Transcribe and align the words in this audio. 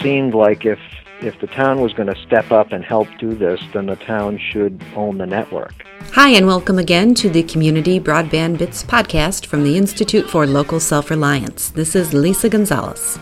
seemed 0.00 0.34
like 0.34 0.64
if 0.64 0.78
if 1.20 1.40
the 1.40 1.48
town 1.48 1.80
was 1.80 1.92
going 1.92 2.06
to 2.06 2.22
step 2.22 2.52
up 2.52 2.70
and 2.70 2.84
help 2.84 3.08
do 3.18 3.34
this, 3.34 3.60
then 3.72 3.86
the 3.86 3.96
town 3.96 4.38
should 4.38 4.80
own 4.94 5.18
the 5.18 5.26
network. 5.26 5.74
Hi, 6.12 6.28
and 6.30 6.46
welcome 6.46 6.78
again 6.78 7.12
to 7.14 7.28
the 7.28 7.42
Community 7.42 7.98
Broadband 7.98 8.58
Bits 8.58 8.84
podcast 8.84 9.46
from 9.46 9.64
the 9.64 9.76
Institute 9.76 10.30
for 10.30 10.46
Local 10.46 10.78
Self 10.78 11.10
Reliance. 11.10 11.70
This 11.70 11.96
is 11.96 12.14
Lisa 12.14 12.48
Gonzalez. 12.48 13.18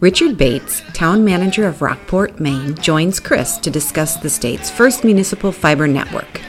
Richard 0.00 0.36
Bates, 0.36 0.82
town 0.92 1.24
manager 1.24 1.66
of 1.66 1.80
Rockport, 1.80 2.38
Maine, 2.38 2.74
joins 2.74 3.20
Chris 3.20 3.56
to 3.58 3.70
discuss 3.70 4.18
the 4.18 4.28
state's 4.28 4.70
first 4.70 5.02
municipal 5.02 5.50
fiber 5.50 5.88
network. 5.88 6.42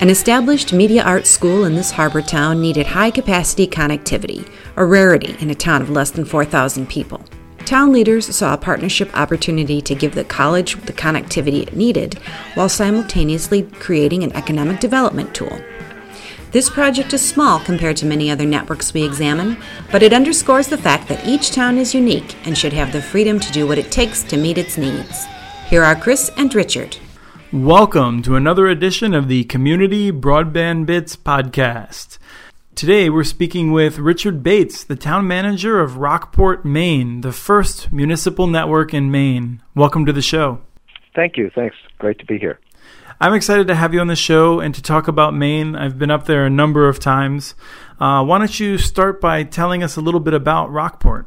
An 0.00 0.10
established 0.10 0.72
media 0.72 1.04
arts 1.04 1.30
school 1.30 1.64
in 1.64 1.76
this 1.76 1.92
harbor 1.92 2.20
town 2.20 2.60
needed 2.60 2.86
high 2.86 3.12
capacity 3.12 3.68
connectivity, 3.68 4.50
a 4.74 4.84
rarity 4.84 5.36
in 5.38 5.50
a 5.50 5.54
town 5.54 5.82
of 5.82 5.88
less 5.88 6.10
than 6.10 6.24
4,000 6.24 6.88
people. 6.88 7.24
Town 7.66 7.92
leaders 7.92 8.32
saw 8.32 8.54
a 8.54 8.58
partnership 8.58 9.10
opportunity 9.18 9.80
to 9.80 9.94
give 9.96 10.14
the 10.14 10.22
college 10.22 10.80
the 10.82 10.92
connectivity 10.92 11.62
it 11.62 11.74
needed 11.74 12.14
while 12.54 12.68
simultaneously 12.68 13.62
creating 13.62 14.22
an 14.22 14.32
economic 14.36 14.78
development 14.78 15.34
tool. 15.34 15.60
This 16.52 16.70
project 16.70 17.12
is 17.12 17.28
small 17.28 17.58
compared 17.58 17.96
to 17.96 18.06
many 18.06 18.30
other 18.30 18.46
networks 18.46 18.94
we 18.94 19.02
examine, 19.02 19.56
but 19.90 20.04
it 20.04 20.12
underscores 20.12 20.68
the 20.68 20.78
fact 20.78 21.08
that 21.08 21.26
each 21.26 21.50
town 21.50 21.76
is 21.76 21.92
unique 21.92 22.36
and 22.46 22.56
should 22.56 22.72
have 22.72 22.92
the 22.92 23.02
freedom 23.02 23.40
to 23.40 23.50
do 23.50 23.66
what 23.66 23.78
it 23.78 23.90
takes 23.90 24.22
to 24.22 24.36
meet 24.36 24.58
its 24.58 24.78
needs. 24.78 25.26
Here 25.66 25.82
are 25.82 25.96
Chris 25.96 26.30
and 26.36 26.54
Richard. 26.54 26.96
Welcome 27.52 28.22
to 28.22 28.36
another 28.36 28.68
edition 28.68 29.12
of 29.12 29.26
the 29.26 29.42
Community 29.42 30.12
Broadband 30.12 30.86
Bits 30.86 31.16
podcast. 31.16 32.18
Today 32.76 33.08
we're 33.08 33.24
speaking 33.24 33.72
with 33.72 33.98
Richard 33.98 34.42
Bates, 34.42 34.84
the 34.84 34.96
town 34.96 35.26
manager 35.26 35.80
of 35.80 35.96
Rockport, 35.96 36.66
Maine, 36.66 37.22
the 37.22 37.32
first 37.32 37.90
municipal 37.90 38.46
network 38.46 38.92
in 38.92 39.10
Maine. 39.10 39.62
Welcome 39.74 40.04
to 40.04 40.12
the 40.12 40.20
show. 40.20 40.60
Thank 41.14 41.38
you. 41.38 41.50
Thanks. 41.54 41.74
Great 41.98 42.18
to 42.18 42.26
be 42.26 42.36
here. 42.36 42.60
I'm 43.18 43.32
excited 43.32 43.66
to 43.68 43.74
have 43.74 43.94
you 43.94 44.00
on 44.00 44.08
the 44.08 44.14
show 44.14 44.60
and 44.60 44.74
to 44.74 44.82
talk 44.82 45.08
about 45.08 45.32
Maine. 45.32 45.74
I've 45.74 45.98
been 45.98 46.10
up 46.10 46.26
there 46.26 46.44
a 46.44 46.50
number 46.50 46.86
of 46.86 47.00
times. 47.00 47.54
Uh, 47.98 48.22
why 48.22 48.36
don't 48.36 48.60
you 48.60 48.76
start 48.76 49.22
by 49.22 49.42
telling 49.42 49.82
us 49.82 49.96
a 49.96 50.02
little 50.02 50.20
bit 50.20 50.34
about 50.34 50.70
Rockport? 50.70 51.26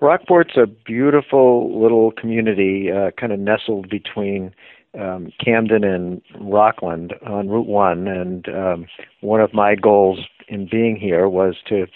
Rockport's 0.00 0.56
a 0.56 0.68
beautiful 0.68 1.82
little 1.82 2.12
community, 2.12 2.92
uh, 2.92 3.10
kind 3.20 3.32
of 3.32 3.40
nestled 3.40 3.90
between 3.90 4.54
um, 4.98 5.32
Camden 5.42 5.84
and 5.84 6.22
Rockland 6.40 7.14
on 7.26 7.48
Route 7.48 7.66
One, 7.66 8.08
and 8.08 8.48
um, 8.48 8.86
one 9.20 9.40
of 9.40 9.54
my 9.54 9.74
goals 9.74 10.20
in 10.48 10.68
being 10.70 10.96
here 10.96 11.28
was 11.28 11.56
to 11.68 11.86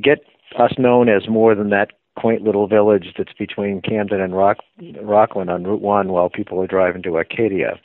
get 0.00 0.20
us 0.58 0.72
known 0.78 1.08
as 1.08 1.28
more 1.28 1.54
than 1.54 1.70
that 1.70 1.90
quaint 2.16 2.42
little 2.42 2.68
village 2.68 3.08
that's 3.18 3.32
between 3.32 3.82
Camden 3.82 4.20
and 4.20 4.36
Rock, 4.36 4.58
Rockland 5.02 5.50
on 5.50 5.64
Route 5.64 5.82
One 5.82 6.08
while 6.08 6.30
people 6.30 6.60
are 6.62 6.66
driving 6.66 7.02
to 7.02 7.18
Acadia, 7.18 7.80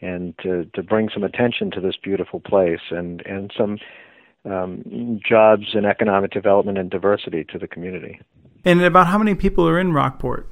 and 0.00 0.36
to 0.42 0.66
to 0.74 0.82
bring 0.82 1.08
some 1.12 1.24
attention 1.24 1.70
to 1.70 1.80
this 1.80 1.96
beautiful 2.02 2.40
place 2.40 2.90
and 2.90 3.22
and 3.24 3.52
some 3.56 3.78
um, 4.44 5.20
jobs 5.26 5.74
and 5.74 5.86
economic 5.86 6.32
development 6.32 6.78
and 6.78 6.90
diversity 6.90 7.44
to 7.44 7.58
the 7.58 7.68
community. 7.68 8.20
And 8.64 8.82
about 8.82 9.06
how 9.06 9.18
many 9.18 9.34
people 9.34 9.68
are 9.68 9.78
in 9.78 9.92
Rockport? 9.92 10.48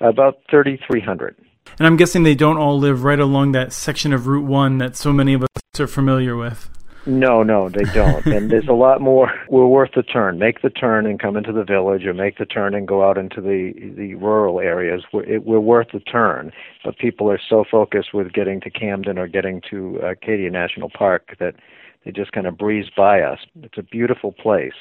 About 0.00 0.38
3,300. 0.50 1.36
And 1.78 1.86
I'm 1.86 1.96
guessing 1.96 2.22
they 2.22 2.34
don't 2.34 2.56
all 2.56 2.78
live 2.78 3.04
right 3.04 3.18
along 3.18 3.52
that 3.52 3.72
section 3.72 4.12
of 4.12 4.26
Route 4.26 4.46
1 4.46 4.78
that 4.78 4.96
so 4.96 5.12
many 5.12 5.34
of 5.34 5.42
us 5.42 5.80
are 5.80 5.86
familiar 5.86 6.36
with. 6.36 6.70
No, 7.06 7.42
no, 7.42 7.68
they 7.68 7.84
don't. 7.84 8.24
and 8.34 8.50
there's 8.50 8.68
a 8.68 8.72
lot 8.72 9.00
more. 9.00 9.30
We're 9.48 9.66
worth 9.66 9.90
the 9.94 10.02
turn. 10.02 10.38
Make 10.38 10.62
the 10.62 10.70
turn 10.70 11.06
and 11.06 11.20
come 11.20 11.36
into 11.36 11.52
the 11.52 11.64
village, 11.64 12.04
or 12.06 12.14
make 12.14 12.38
the 12.38 12.46
turn 12.46 12.74
and 12.74 12.88
go 12.88 13.08
out 13.08 13.18
into 13.18 13.40
the 13.40 13.74
the 13.96 14.14
rural 14.14 14.60
areas. 14.60 15.04
We're, 15.12 15.24
it, 15.24 15.44
we're 15.44 15.60
worth 15.60 15.88
the 15.92 16.00
turn. 16.00 16.52
But 16.82 16.98
people 16.98 17.30
are 17.30 17.40
so 17.48 17.64
focused 17.70 18.14
with 18.14 18.32
getting 18.32 18.60
to 18.62 18.70
Camden 18.70 19.18
or 19.18 19.28
getting 19.28 19.60
to 19.70 19.98
Acadia 19.98 20.50
National 20.50 20.88
Park 20.88 21.36
that 21.40 21.54
they 22.04 22.12
just 22.12 22.32
kind 22.32 22.46
of 22.46 22.58
breeze 22.58 22.86
by 22.96 23.20
us. 23.20 23.38
It's 23.62 23.78
a 23.78 23.82
beautiful 23.82 24.32
place. 24.32 24.72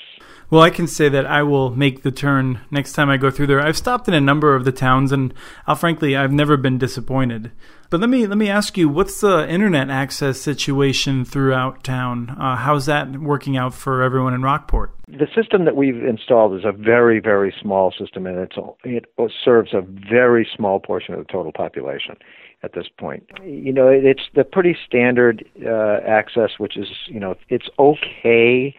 Well, 0.50 0.61
I 0.61 0.69
can 0.69 0.88
say 0.88 1.09
that 1.09 1.25
I 1.25 1.41
will 1.41 1.72
make 1.72 2.03
the 2.03 2.11
turn 2.11 2.61
next 2.69 2.94
time 2.94 3.09
I 3.09 3.17
go 3.17 3.31
through 3.31 3.47
there. 3.47 3.61
I've 3.61 3.78
stopped 3.78 4.07
in 4.07 4.13
a 4.13 4.22
number 4.22 4.56
of 4.56 4.66
the 4.66 4.72
towns, 4.72 5.11
and 5.11 5.33
I'll, 5.66 5.75
frankly, 5.75 6.16
I've 6.16 6.33
never 6.33 6.57
been 6.57 6.78
disappointed. 6.78 7.51
But 7.89 8.01
let 8.01 8.09
me 8.09 8.25
let 8.28 8.38
me 8.38 8.50
ask 8.50 8.78
you, 8.78 8.89
what's 8.89 9.22
the 9.22 9.47
internet 9.47 9.89
access 9.89 10.39
situation 10.39 11.25
throughout 11.25 11.83
town? 11.83 12.31
Uh, 12.31 12.56
how's 12.56 12.88
that 12.88 13.19
working 13.19 13.56
out 13.56 13.73
for 13.73 14.01
everyone 14.01 14.33
in 14.33 14.41
Rockport? 14.41 14.91
The 15.07 15.28
system 15.35 15.66
that 15.66 15.75
we've 15.75 16.03
installed 16.03 16.56
is 16.57 16.66
a 16.66 16.72
very 16.72 17.19
very 17.19 17.53
small 17.62 17.94
system, 17.97 18.25
and 18.25 18.38
it's 18.39 18.56
it 18.83 19.06
serves 19.45 19.73
a 19.73 19.81
very 19.81 20.47
small 20.56 20.79
portion 20.79 21.13
of 21.13 21.19
the 21.25 21.31
total 21.31 21.51
population 21.51 22.16
at 22.63 22.74
this 22.74 22.88
point. 22.97 23.29
You 23.44 23.74
know, 23.74 23.88
it's 23.90 24.24
the 24.35 24.44
pretty 24.44 24.75
standard 24.85 25.46
uh, 25.66 26.00
access, 26.07 26.51
which 26.57 26.78
is 26.78 26.88
you 27.07 27.19
know 27.19 27.35
it's 27.50 27.68
okay 27.78 28.75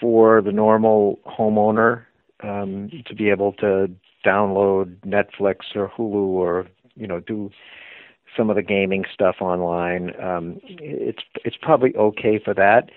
for 0.00 0.42
the 0.42 0.52
normal 0.52 1.18
homeowner 1.26 2.04
um, 2.42 2.90
to 3.06 3.14
be 3.14 3.30
able 3.30 3.52
to 3.54 3.90
download 4.24 4.96
Netflix 5.00 5.74
or 5.74 5.90
Hulu 5.96 6.28
or 6.28 6.66
you 6.94 7.06
know 7.06 7.20
do 7.20 7.50
some 8.36 8.50
of 8.50 8.56
the 8.56 8.62
gaming 8.62 9.04
stuff 9.12 9.36
online. 9.40 10.12
Um, 10.22 10.60
it's 10.64 11.22
it's 11.44 11.56
probably 11.60 11.94
okay 11.96 12.38
for 12.42 12.54
that, 12.54 12.90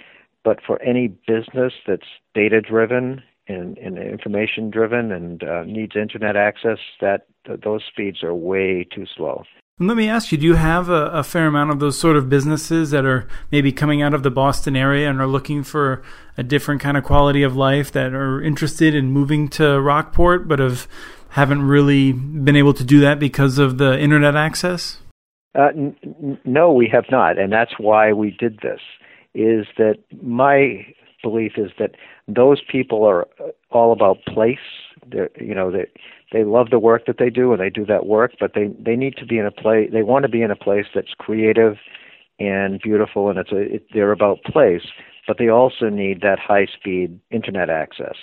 but 0.43 0.59
for 0.65 0.81
any 0.81 1.07
business 1.07 1.73
that's 1.87 2.07
data 2.33 2.61
driven 2.61 3.23
and, 3.47 3.77
and 3.77 3.97
information 3.97 4.69
driven 4.69 5.11
and 5.11 5.43
uh, 5.43 5.63
needs 5.63 5.95
internet 5.95 6.35
access, 6.35 6.77
that 7.01 7.27
th- 7.47 7.61
those 7.63 7.81
speeds 7.89 8.23
are 8.23 8.35
way 8.35 8.87
too 8.93 9.05
slow. 9.15 9.43
And 9.79 9.87
let 9.87 9.95
me 9.95 10.09
ask 10.09 10.31
you, 10.31 10.37
do 10.37 10.45
you 10.45 10.55
have 10.55 10.89
a, 10.89 11.05
a, 11.07 11.23
fair 11.23 11.47
amount 11.47 11.71
of 11.71 11.79
those 11.79 11.97
sort 11.97 12.17
of 12.17 12.29
businesses 12.29 12.91
that 12.91 13.05
are 13.05 13.27
maybe 13.49 13.71
coming 13.71 14.01
out 14.01 14.13
of 14.13 14.23
the 14.23 14.29
Boston 14.29 14.75
area 14.75 15.09
and 15.09 15.21
are 15.21 15.27
looking 15.27 15.63
for 15.63 16.03
a 16.37 16.43
different 16.43 16.81
kind 16.81 16.97
of 16.97 17.05
quality 17.05 17.43
of 17.43 17.55
life 17.55 17.89
that 17.93 18.13
are 18.13 18.41
interested 18.41 18.93
in 18.93 19.11
moving 19.11 19.47
to 19.49 19.79
Rockport 19.79 20.49
but 20.49 20.59
have 20.59 20.87
haven't 21.29 21.61
really 21.61 22.11
been 22.11 22.55
able 22.55 22.73
to 22.73 22.83
do 22.83 22.99
that 22.99 23.19
because 23.19 23.57
of 23.57 23.77
the 23.77 23.97
internet 23.99 24.35
access? 24.35 24.97
Uh, 25.57 25.67
n- 25.67 26.39
no, 26.43 26.73
we 26.73 26.89
have 26.91 27.05
not, 27.11 27.37
and 27.37 27.51
that's 27.51 27.73
why 27.77 28.11
we 28.13 28.31
did 28.31 28.59
this. 28.61 28.81
Is 29.33 29.67
that 29.77 29.97
my 30.21 30.85
belief 31.23 31.53
is 31.57 31.71
that 31.79 31.91
those 32.27 32.61
people 32.69 33.05
are 33.05 33.27
all 33.69 33.91
about 33.91 34.17
place. 34.25 34.57
They're, 35.07 35.29
you 35.39 35.55
know, 35.55 35.71
they 35.71 35.87
they 36.31 36.43
love 36.43 36.69
the 36.69 36.79
work 36.79 37.05
that 37.07 37.17
they 37.17 37.29
do 37.29 37.51
and 37.51 37.61
they 37.61 37.69
do 37.69 37.85
that 37.85 38.05
work, 38.05 38.33
but 38.39 38.53
they 38.53 38.67
they 38.79 38.95
need 38.95 39.17
to 39.17 39.25
be 39.25 39.37
in 39.37 39.45
a 39.45 39.51
place. 39.51 39.89
They 39.91 40.03
want 40.03 40.23
to 40.23 40.29
be 40.29 40.41
in 40.41 40.51
a 40.51 40.55
place 40.55 40.85
that's 40.93 41.13
creative 41.17 41.77
and 42.39 42.79
beautiful, 42.81 43.29
and 43.29 43.37
it's 43.37 43.51
a 43.51 43.75
it, 43.75 43.87
they're 43.93 44.11
about 44.11 44.43
place. 44.43 44.87
But 45.27 45.37
they 45.37 45.49
also 45.49 45.89
need 45.89 46.21
that 46.21 46.39
high 46.39 46.65
speed 46.65 47.19
internet 47.31 47.69
access. 47.69 48.15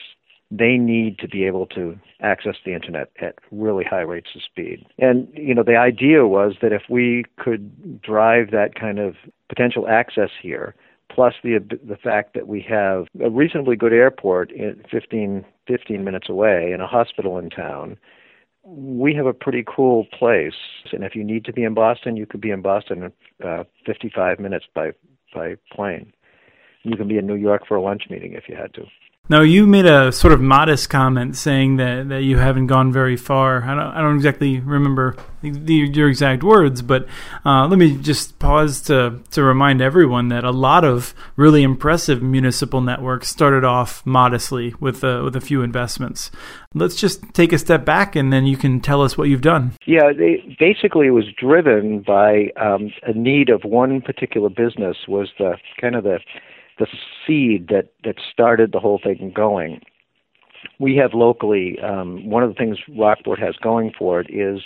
They 0.50 0.76
need 0.76 1.18
to 1.18 1.28
be 1.28 1.44
able 1.44 1.66
to 1.66 1.98
access 2.20 2.54
the 2.64 2.74
internet 2.74 3.10
at 3.20 3.34
really 3.50 3.84
high 3.84 4.02
rates 4.02 4.30
of 4.34 4.42
speed. 4.42 4.86
And 4.98 5.28
you 5.34 5.54
know, 5.54 5.64
the 5.64 5.76
idea 5.76 6.26
was 6.26 6.54
that 6.62 6.72
if 6.72 6.82
we 6.88 7.24
could 7.38 8.00
drive 8.02 8.50
that 8.52 8.74
kind 8.74 8.98
of 8.98 9.14
potential 9.48 9.88
access 9.88 10.30
here, 10.40 10.74
plus 11.12 11.34
the 11.42 11.58
the 11.86 11.96
fact 11.96 12.34
that 12.34 12.46
we 12.46 12.60
have 12.60 13.06
a 13.22 13.30
reasonably 13.30 13.76
good 13.76 13.92
airport 13.92 14.50
in 14.52 14.82
15 14.90 15.44
15 15.66 16.04
minutes 16.04 16.28
away 16.28 16.70
and 16.72 16.82
a 16.82 16.86
hospital 16.86 17.38
in 17.38 17.50
town 17.50 17.96
we 18.68 19.14
have 19.14 19.26
a 19.26 19.32
pretty 19.32 19.64
cool 19.64 20.06
place. 20.18 20.56
And 20.92 21.04
if 21.04 21.14
you 21.14 21.22
need 21.22 21.44
to 21.44 21.52
be 21.52 21.62
in 21.62 21.74
Boston 21.74 22.16
you 22.16 22.26
could 22.26 22.40
be 22.40 22.50
in 22.50 22.62
Boston 22.62 23.12
in 23.40 23.48
uh, 23.48 23.64
55 23.84 24.40
minutes 24.40 24.66
by 24.74 24.92
by 25.34 25.56
plane. 25.72 26.12
You 26.82 26.96
can 26.96 27.08
be 27.08 27.18
in 27.18 27.26
New 27.26 27.34
York 27.34 27.66
for 27.66 27.76
a 27.76 27.82
lunch 27.82 28.04
meeting 28.08 28.32
if 28.32 28.48
you 28.48 28.56
had 28.56 28.72
to 28.74 28.84
now, 29.28 29.42
you 29.42 29.66
made 29.66 29.86
a 29.86 30.12
sort 30.12 30.32
of 30.32 30.40
modest 30.40 30.88
comment 30.88 31.36
saying 31.36 31.76
that, 31.76 32.08
that 32.08 32.22
you 32.22 32.38
haven't 32.38 32.68
gone 32.68 32.92
very 32.92 33.16
far. 33.16 33.64
I 33.64 33.74
don't, 33.74 33.94
I 33.94 34.00
don't 34.00 34.16
exactly 34.16 34.60
remember 34.60 35.16
the, 35.42 35.74
your 35.74 36.08
exact 36.08 36.44
words, 36.44 36.80
but 36.80 37.06
uh, 37.44 37.66
let 37.66 37.78
me 37.78 37.96
just 37.96 38.38
pause 38.38 38.80
to, 38.82 39.20
to 39.32 39.42
remind 39.42 39.80
everyone 39.80 40.28
that 40.28 40.44
a 40.44 40.50
lot 40.50 40.84
of 40.84 41.14
really 41.34 41.64
impressive 41.64 42.22
municipal 42.22 42.80
networks 42.80 43.28
started 43.28 43.64
off 43.64 44.04
modestly 44.06 44.74
with, 44.78 45.02
uh, 45.02 45.22
with 45.24 45.34
a 45.34 45.40
few 45.40 45.62
investments. 45.62 46.30
Let's 46.72 46.94
just 46.94 47.34
take 47.34 47.52
a 47.52 47.58
step 47.58 47.84
back 47.84 48.14
and 48.14 48.32
then 48.32 48.46
you 48.46 48.56
can 48.56 48.80
tell 48.80 49.02
us 49.02 49.18
what 49.18 49.28
you've 49.28 49.40
done. 49.40 49.72
Yeah, 49.86 50.12
they, 50.16 50.56
basically 50.60 51.08
it 51.08 51.10
was 51.10 51.26
driven 51.36 52.04
by 52.06 52.52
um, 52.60 52.92
a 53.02 53.12
need 53.12 53.48
of 53.48 53.62
one 53.64 54.02
particular 54.02 54.50
business 54.50 54.96
was 55.08 55.30
the 55.38 55.56
kind 55.80 55.96
of 55.96 56.04
the 56.04 56.20
the 56.78 56.86
seed 57.26 57.68
that 57.68 57.92
that 58.04 58.16
started 58.32 58.72
the 58.72 58.80
whole 58.80 59.00
thing 59.02 59.32
going. 59.34 59.80
We 60.78 60.96
have 60.96 61.14
locally 61.14 61.78
um, 61.80 62.28
one 62.28 62.42
of 62.42 62.48
the 62.50 62.54
things 62.54 62.78
Rockport 62.96 63.38
has 63.38 63.56
going 63.56 63.92
for 63.96 64.20
it 64.20 64.28
is 64.30 64.62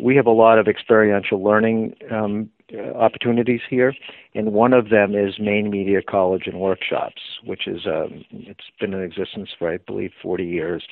we 0.00 0.16
have 0.16 0.26
a 0.26 0.30
lot 0.32 0.58
of 0.58 0.68
experiential 0.68 1.42
learning 1.42 1.94
um, 2.10 2.50
opportunities 2.94 3.60
here, 3.68 3.94
and 4.34 4.52
one 4.52 4.72
of 4.72 4.90
them 4.90 5.14
is 5.14 5.38
Maine 5.38 5.70
Media 5.70 6.00
College 6.02 6.42
and 6.46 6.60
Workshops, 6.60 7.22
which 7.44 7.66
is 7.66 7.86
um, 7.86 8.24
it's 8.30 8.70
been 8.78 8.92
in 8.92 9.02
existence 9.02 9.50
for 9.58 9.72
I 9.72 9.78
believe 9.78 10.12
40 10.22 10.44
years. 10.44 10.84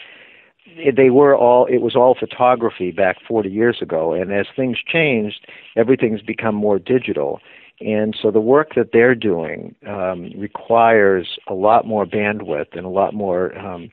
they 0.96 1.10
were 1.10 1.36
all 1.36 1.66
it 1.66 1.78
was 1.78 1.94
all 1.94 2.16
photography 2.18 2.90
back 2.90 3.16
40 3.26 3.50
years 3.50 3.78
ago 3.80 4.12
and 4.12 4.32
as 4.32 4.46
things 4.56 4.78
changed 4.84 5.46
everything's 5.76 6.22
become 6.22 6.54
more 6.54 6.78
digital 6.78 7.40
and 7.80 8.16
so 8.20 8.30
the 8.30 8.40
work 8.40 8.74
that 8.74 8.90
they're 8.92 9.14
doing 9.14 9.74
um, 9.86 10.30
requires 10.36 11.38
a 11.46 11.54
lot 11.54 11.86
more 11.86 12.06
bandwidth 12.06 12.76
and 12.76 12.86
a 12.86 12.90
lot 12.90 13.12
more 13.12 13.56
um, 13.58 13.90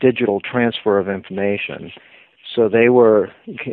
digital 0.00 0.40
transfer 0.40 0.98
of 0.98 1.08
information. 1.08 1.92
So 2.54 2.68
they 2.68 2.88
were 2.88 3.30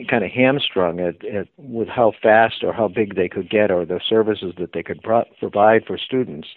kind 0.10 0.24
of 0.24 0.32
hamstrung 0.32 1.00
at, 1.00 1.26
at 1.26 1.48
with 1.58 1.88
how 1.88 2.14
fast 2.22 2.64
or 2.64 2.74
how 2.74 2.88
big 2.88 3.16
they 3.16 3.28
could 3.28 3.50
get 3.50 3.72
or 3.72 3.86
the 3.86 4.00
services 4.08 4.54
that 4.60 4.74
they 4.74 4.84
could 4.84 5.02
pro- 5.02 5.26
provide 5.40 5.86
for 5.86 5.98
students. 5.98 6.50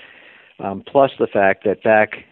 Um, 0.59 0.83
plus 0.87 1.13
the 1.19 1.27
fact 1.27 1.65
that 1.65 1.83
back 1.83 2.25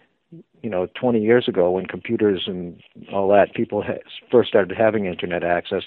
you 0.61 0.69
know 0.69 0.87
20 0.99 1.19
years 1.19 1.47
ago 1.47 1.71
when 1.71 1.87
computers 1.87 2.43
and 2.45 2.81
all 3.11 3.27
that 3.29 3.53
people 3.53 3.81
ha- 3.81 3.99
first 4.31 4.49
started 4.49 4.77
having 4.77 5.05
internet 5.05 5.43
access 5.43 5.83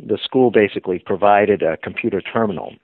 the 0.00 0.18
school 0.22 0.50
basically 0.50 0.98
provided 0.98 1.62
a 1.62 1.76
computer 1.76 2.20
terminal 2.20 2.74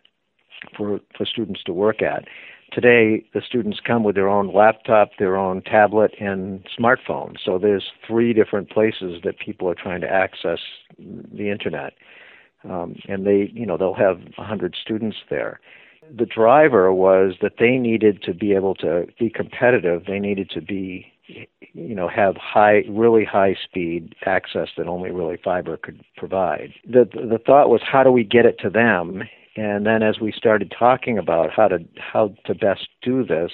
for 0.76 1.00
for 1.17 1.26
students 1.26 1.62
to 1.64 1.73
work 1.73 2.03
at. 2.03 2.25
Today 2.73 3.25
the 3.35 3.43
students 3.47 3.81
come 3.87 4.03
with 4.03 4.14
their 4.14 4.29
own 4.29 4.53
laptop 4.53 5.11
their 5.19 5.37
own 5.37 5.62
tablet 5.62 6.12
and 6.20 6.67
smartphone. 6.79 7.37
So 7.43 7.59
there's 7.59 7.91
three 8.06 8.32
different 8.32 8.70
places 8.70 9.20
that 9.25 9.38
people 9.38 9.69
are 9.69 9.75
trying 9.75 10.00
to 10.00 10.09
access 10.09 10.61
the 10.99 11.50
internet. 11.50 11.94
Um, 12.64 12.97
and 13.09 13.26
they 13.26 13.50
you 13.53 13.67
know 13.67 13.76
they'll 13.76 13.94
have 13.94 14.19
100 14.37 14.76
students 14.81 15.19
there. 15.29 15.61
The 16.17 16.26
driver 16.26 16.93
was 16.93 17.35
that 17.43 17.55
they 17.58 17.76
needed 17.76 18.23
to 18.25 18.35
be 18.35 18.55
able 18.55 18.75
to 18.76 19.06
be 19.19 19.31
competitive. 19.31 20.05
They 20.06 20.19
needed 20.19 20.50
to 20.50 20.61
be 20.61 21.12
you 21.75 21.94
know 21.94 22.08
have 22.08 22.37
high 22.37 22.82
really 22.88 23.25
high 23.25 23.56
speed 23.64 24.14
access 24.26 24.69
that 24.76 24.87
only 24.87 25.11
really 25.11 25.38
fiber 25.43 25.76
could 25.76 26.02
provide. 26.17 26.73
The 26.84 27.08
the 27.12 27.40
thought 27.44 27.69
was 27.69 27.81
how 27.84 28.02
do 28.02 28.12
we 28.12 28.25
get 28.25 28.46
it 28.46 28.58
to 28.61 28.70
them? 28.70 29.23
And 29.55 29.84
then 29.84 30.02
as 30.02 30.19
we 30.19 30.32
started 30.32 30.75
talking 30.76 31.19
about 31.19 31.50
how 31.50 31.69
to 31.69 31.79
how 31.99 32.34
to 32.46 32.55
best 32.55 32.88
do 33.02 33.25
this 33.25 33.52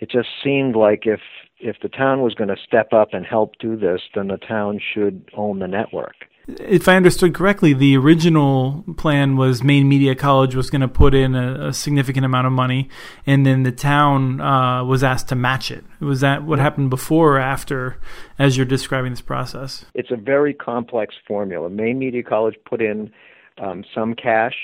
it 0.00 0.10
just 0.10 0.28
seemed 0.42 0.76
like 0.76 1.06
if 1.06 1.20
if 1.60 1.76
the 1.82 1.88
town 1.88 2.20
was 2.20 2.34
going 2.34 2.48
to 2.48 2.56
step 2.62 2.92
up 2.92 3.08
and 3.12 3.24
help 3.24 3.52
do 3.58 3.76
this 3.76 4.02
then 4.14 4.28
the 4.28 4.36
town 4.36 4.78
should 4.92 5.30
own 5.36 5.60
the 5.60 5.68
network 5.68 6.26
if 6.46 6.88
I 6.88 6.96
understood 6.96 7.34
correctly, 7.34 7.72
the 7.72 7.96
original 7.96 8.84
plan 8.96 9.36
was 9.36 9.62
Maine 9.62 9.88
Media 9.88 10.14
College 10.14 10.54
was 10.54 10.68
going 10.68 10.82
to 10.82 10.88
put 10.88 11.14
in 11.14 11.34
a, 11.34 11.68
a, 11.68 11.72
significant 11.72 12.26
amount 12.26 12.46
of 12.46 12.52
money, 12.52 12.88
and 13.26 13.46
then 13.46 13.62
the 13.62 13.72
town 13.72 14.40
uh, 14.40 14.84
was 14.84 15.02
asked 15.02 15.28
to 15.28 15.34
match 15.34 15.70
it. 15.70 15.84
Was 16.00 16.20
that 16.20 16.44
what 16.44 16.58
happened 16.58 16.90
before 16.90 17.36
or 17.36 17.38
after, 17.38 17.98
as 18.38 18.56
you're 18.56 18.66
describing 18.66 19.12
this 19.12 19.22
process? 19.22 19.86
It's 19.94 20.10
a 20.10 20.16
very 20.16 20.52
complex 20.52 21.14
formula. 21.26 21.70
Maine 21.70 21.98
Media 21.98 22.22
College 22.22 22.56
put 22.66 22.82
in 22.82 23.10
um, 23.58 23.84
some 23.94 24.14
cash. 24.14 24.56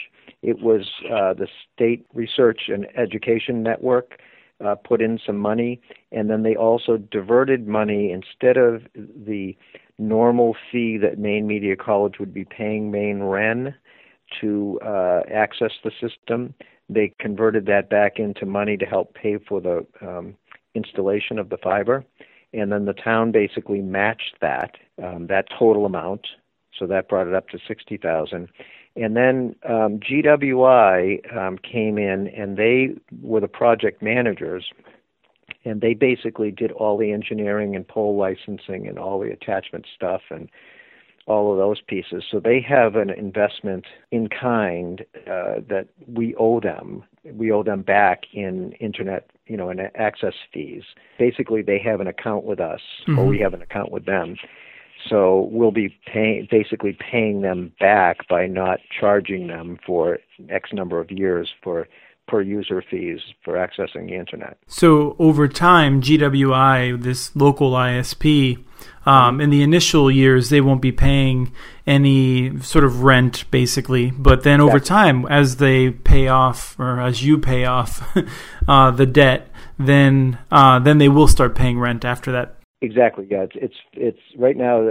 It 0.43 0.61
was 0.61 0.91
uh, 1.07 1.35
the 1.35 1.49
State 1.75 2.05
Research 2.13 2.63
and 2.69 2.87
Education 2.97 3.63
Network. 3.63 4.21
Uh, 4.63 4.75
put 4.75 5.01
in 5.01 5.19
some 5.25 5.39
money, 5.39 5.81
and 6.13 6.29
then 6.29 6.43
they 6.43 6.55
also 6.55 6.99
diverted 6.99 7.67
money 7.67 8.13
instead 8.13 8.59
of 8.59 8.83
the 8.95 9.57
normal 10.01 10.57
fee 10.73 10.97
that 10.97 11.19
Maine 11.19 11.47
Media 11.47 11.77
College 11.77 12.19
would 12.19 12.35
be 12.35 12.45
paying 12.45 12.91
Maine 12.91 13.23
Ren 13.23 13.75
to 14.41 14.81
uh, 14.85 15.21
access 15.33 15.73
the 15.85 15.91
system. 16.01 16.55
They 16.89 17.13
converted 17.21 17.67
that 17.67 17.91
back 17.91 18.19
into 18.19 18.47
money 18.47 18.77
to 18.77 18.87
help 18.87 19.15
pay 19.15 19.39
for 19.39 19.61
the 19.61 19.87
um, 20.01 20.37
installation 20.75 21.39
of 21.39 21.51
the 21.51 21.59
fiber, 21.59 22.05
and 22.53 22.73
then 22.73 22.85
the 22.85 22.93
town 22.93 23.31
basically 23.31 23.81
matched 23.81 24.37
that 24.41 24.77
um, 25.03 25.27
that 25.29 25.47
total 25.57 25.87
amount. 25.87 26.27
So 26.77 26.87
that 26.87 27.09
brought 27.09 27.29
it 27.29 27.35
up 27.35 27.49
to 27.51 27.59
sixty 27.69 27.97
thousand. 27.97 28.49
And 28.97 29.17
then 29.17 29.55
um, 29.69 30.01
GWI 30.01 31.37
um, 31.37 31.59
came 31.59 31.97
in, 31.97 32.27
and 32.29 32.57
they 32.57 32.97
were 33.23 33.41
the 33.41 33.49
project 33.49 34.03
managers 34.03 34.67
and 35.65 35.81
they 35.81 35.95
basically 35.95 36.51
did 36.51 36.73
all 36.73 36.97
the 36.97 37.13
engineering 37.13 37.77
and 37.77 37.87
pole 37.87 38.17
licensing 38.17 38.87
and 38.87 38.99
all 38.99 39.21
the 39.21 39.31
attachment 39.31 39.87
stuff 39.95 40.23
and 40.31 40.49
all 41.27 41.53
of 41.53 41.59
those 41.59 41.81
pieces. 41.81 42.25
So 42.29 42.41
they 42.41 42.61
have 42.61 42.97
an 42.97 43.11
investment 43.11 43.87
in 44.11 44.29
kind 44.29 45.05
uh, 45.27 45.61
that 45.69 45.87
we 46.09 46.35
owe 46.37 46.61
them. 46.61 47.05
We 47.25 47.53
owe 47.53 47.63
them 47.63 47.83
back 47.83 48.25
in 48.33 48.73
internet, 48.73 49.31
you 49.47 49.57
know, 49.57 49.71
in 49.71 49.81
access 49.95 50.35
fees. 50.53 50.83
Basically, 51.19 51.63
they 51.63 51.79
have 51.79 52.01
an 52.01 52.07
account 52.07 52.45
with 52.45 52.59
us, 52.59 52.81
mm-hmm. 53.03 53.19
or 53.19 53.27
we 53.27 53.39
have 53.39 53.55
an 53.55 53.63
account 53.63 53.93
with 53.93 54.07
them. 54.07 54.37
So 55.09 55.49
we'll 55.51 55.71
be 55.71 55.97
paying, 56.07 56.49
basically 56.51 56.97
paying 56.99 57.43
them 57.43 57.73
back 57.79 58.29
by 58.29 58.47
not 58.47 58.81
charging 58.91 59.47
them 59.47 59.79
for 59.87 60.19
X 60.49 60.71
number 60.73 61.01
of 61.01 61.11
years 61.11 61.49
for 61.63 61.89
per 62.31 62.41
user 62.41 62.83
fees 62.89 63.19
for 63.45 63.55
accessing 63.55 64.07
the 64.07 64.15
internet. 64.15 64.57
So 64.69 65.17
over 65.19 65.49
time, 65.49 66.01
GWI, 66.01 67.03
this 67.03 67.35
local 67.35 67.73
ISP, 67.73 68.65
um, 69.05 69.41
in 69.41 69.51
the 69.51 69.63
initial 69.63 70.11
years, 70.11 70.51
they 70.51 70.61
won't 70.61 70.83
be 70.83 70.93
paying 70.93 71.53
any 71.87 72.59
sort 72.61 72.85
of 72.85 73.03
rent, 73.03 73.51
basically. 73.51 74.11
But 74.11 74.45
then 74.45 74.61
over 74.61 74.79
time, 74.79 75.27
as 75.27 75.57
they 75.57 75.91
pay 75.91 76.29
off, 76.29 76.79
or 76.79 77.01
as 77.01 77.25
you 77.25 77.39
pay 77.39 77.65
off 77.65 78.17
uh, 78.69 78.91
the 78.91 79.07
debt, 79.07 79.49
then 79.79 80.39
uh, 80.51 80.79
then 80.79 80.99
they 80.99 81.09
will 81.09 81.29
start 81.29 81.55
paying 81.55 81.79
rent 81.79 82.05
after 82.05 82.31
that. 82.33 82.57
Exactly. 82.83 83.27
Yeah. 83.31 83.43
It's 83.45 83.57
it's, 83.57 83.77
it's 83.95 84.21
right 84.37 84.57
now. 84.57 84.89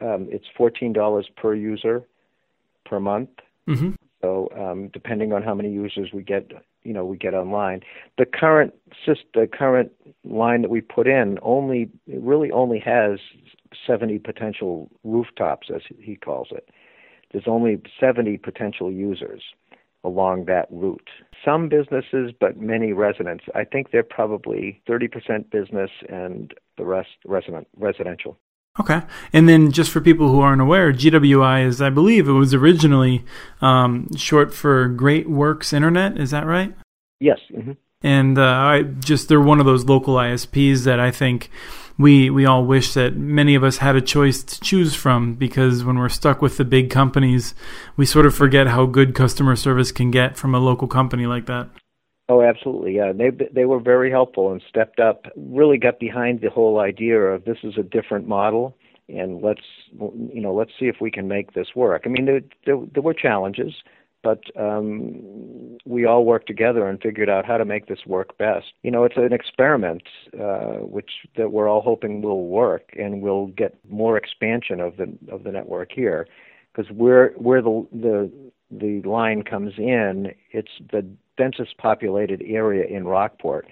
Um, 0.00 0.28
it's 0.30 0.46
fourteen 0.56 0.92
dollars 0.92 1.28
per 1.36 1.54
user 1.54 2.04
per 2.84 2.98
month. 3.00 3.30
Mm-hmm. 3.68 3.92
So 4.24 4.48
um, 4.58 4.88
depending 4.88 5.34
on 5.34 5.42
how 5.42 5.54
many 5.54 5.70
users 5.70 6.10
we 6.14 6.22
get 6.22 6.50
you 6.82 6.94
know 6.94 7.04
we 7.04 7.18
get 7.18 7.34
online. 7.34 7.80
The 8.16 8.24
current 8.24 8.72
the 9.34 9.46
current 9.46 9.92
line 10.24 10.62
that 10.62 10.70
we 10.70 10.80
put 10.80 11.06
in 11.06 11.38
only 11.42 11.90
really 12.06 12.50
only 12.50 12.78
has 12.78 13.18
70 13.86 14.18
potential 14.20 14.88
rooftops, 15.02 15.68
as 15.74 15.82
he 15.98 16.16
calls 16.16 16.48
it. 16.52 16.70
There's 17.32 17.44
only 17.46 17.82
70 18.00 18.38
potential 18.38 18.90
users 18.90 19.42
along 20.04 20.44
that 20.46 20.68
route. 20.70 21.10
Some 21.44 21.68
businesses, 21.68 22.30
but 22.38 22.58
many 22.58 22.92
residents. 22.92 23.44
I 23.54 23.64
think 23.64 23.90
they're 23.90 24.02
probably 24.02 24.80
30% 24.88 25.50
business 25.50 25.90
and 26.08 26.54
the 26.78 26.84
rest 26.84 27.10
resident 27.26 27.66
residential. 27.76 28.38
Okay. 28.80 29.02
And 29.32 29.48
then 29.48 29.70
just 29.70 29.90
for 29.90 30.00
people 30.00 30.28
who 30.28 30.40
aren't 30.40 30.60
aware, 30.60 30.92
GWI 30.92 31.64
is, 31.64 31.80
I 31.80 31.90
believe, 31.90 32.28
it 32.28 32.32
was 32.32 32.54
originally 32.54 33.24
um, 33.60 34.08
short 34.16 34.52
for 34.52 34.88
Great 34.88 35.28
Works 35.28 35.72
Internet. 35.72 36.18
Is 36.18 36.32
that 36.32 36.44
right? 36.44 36.74
Yes. 37.20 37.38
Mm-hmm. 37.52 37.72
And 38.02 38.38
uh, 38.38 38.42
I 38.42 38.82
just, 38.82 39.28
they're 39.28 39.40
one 39.40 39.60
of 39.60 39.66
those 39.66 39.84
local 39.84 40.16
ISPs 40.16 40.84
that 40.84 40.98
I 40.98 41.10
think 41.10 41.50
we 41.96 42.28
we 42.28 42.44
all 42.44 42.64
wish 42.64 42.94
that 42.94 43.16
many 43.16 43.54
of 43.54 43.62
us 43.62 43.78
had 43.78 43.96
a 43.96 44.00
choice 44.00 44.42
to 44.42 44.60
choose 44.60 44.94
from 44.94 45.34
because 45.34 45.84
when 45.84 45.98
we're 45.98 46.08
stuck 46.08 46.42
with 46.42 46.56
the 46.56 46.64
big 46.64 46.90
companies, 46.90 47.54
we 47.96 48.04
sort 48.04 48.26
of 48.26 48.34
forget 48.34 48.66
how 48.66 48.86
good 48.86 49.14
customer 49.14 49.54
service 49.54 49.92
can 49.92 50.10
get 50.10 50.36
from 50.36 50.54
a 50.54 50.58
local 50.58 50.88
company 50.88 51.26
like 51.26 51.46
that. 51.46 51.68
Oh, 52.28 52.40
absolutely. 52.40 52.96
Yeah, 52.96 53.12
they 53.12 53.30
they 53.52 53.66
were 53.66 53.80
very 53.80 54.10
helpful 54.10 54.50
and 54.50 54.62
stepped 54.68 54.98
up. 54.98 55.26
Really 55.36 55.76
got 55.76 56.00
behind 56.00 56.40
the 56.40 56.48
whole 56.50 56.80
idea 56.80 57.18
of 57.20 57.44
this 57.44 57.58
is 57.62 57.76
a 57.76 57.82
different 57.82 58.26
model, 58.26 58.76
and 59.10 59.42
let's 59.42 59.60
you 59.92 60.40
know 60.40 60.54
let's 60.54 60.70
see 60.78 60.86
if 60.86 60.96
we 61.02 61.10
can 61.10 61.28
make 61.28 61.52
this 61.52 61.68
work. 61.76 62.02
I 62.06 62.08
mean, 62.08 62.24
there 62.24 62.40
there, 62.64 62.78
there 62.94 63.02
were 63.02 63.12
challenges, 63.12 63.74
but 64.22 64.40
um, 64.58 65.76
we 65.84 66.06
all 66.06 66.24
worked 66.24 66.46
together 66.46 66.86
and 66.88 66.98
figured 67.02 67.28
out 67.28 67.44
how 67.44 67.58
to 67.58 67.64
make 67.66 67.88
this 67.88 68.06
work 68.06 68.38
best. 68.38 68.72
You 68.82 68.90
know, 68.90 69.04
it's 69.04 69.18
an 69.18 69.34
experiment 69.34 70.04
uh, 70.40 70.78
which 70.80 71.10
that 71.36 71.52
we're 71.52 71.68
all 71.68 71.82
hoping 71.82 72.22
will 72.22 72.46
work, 72.46 72.88
and 72.98 73.20
we'll 73.20 73.48
get 73.48 73.76
more 73.90 74.16
expansion 74.16 74.80
of 74.80 74.96
the 74.96 75.14
of 75.30 75.44
the 75.44 75.52
network 75.52 75.92
here, 75.92 76.26
because 76.72 76.90
where 76.90 77.32
where 77.36 77.60
the 77.60 77.86
the 77.92 78.30
the 78.70 79.02
line 79.02 79.42
comes 79.42 79.74
in, 79.76 80.32
it's 80.52 80.72
the 80.90 81.06
densest 81.36 81.76
populated 81.78 82.42
area 82.46 82.84
in 82.86 83.04
Rockport. 83.04 83.66